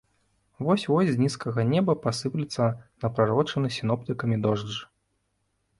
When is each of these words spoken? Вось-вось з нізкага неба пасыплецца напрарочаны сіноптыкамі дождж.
Вось-вось 0.67 1.11
з 1.17 1.21
нізкага 1.23 1.65
неба 1.73 1.95
пасыплецца 2.07 2.71
напрарочаны 3.05 3.67
сіноптыкамі 3.79 4.35
дождж. 4.49 4.75